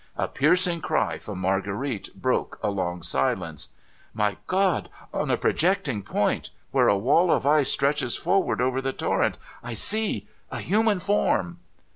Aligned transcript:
A 0.17 0.27
piercing 0.27 0.81
cry 0.81 1.19
from 1.19 1.37
Marguerite 1.37 2.09
broke 2.19 2.57
a 2.63 2.71
long 2.71 3.03
silence. 3.03 3.67
A 3.67 4.17
BRAVE 4.17 4.23
WOMAN 4.23 4.35
555 4.49 4.93
* 4.95 5.13
My 5.13 5.13
God! 5.13 5.21
On 5.21 5.29
a 5.29 5.37
projecting 5.37 6.01
point, 6.01 6.49
where 6.71 6.87
a 6.87 6.97
wall 6.97 7.29
of 7.29 7.45
ice 7.45 7.69
stretches 7.71 8.17
forward 8.17 8.61
over 8.61 8.81
the 8.81 8.93
torrent, 8.93 9.37
I 9.61 9.75
see 9.75 10.27
a 10.49 10.57
human 10.57 10.99
form 10.99 11.59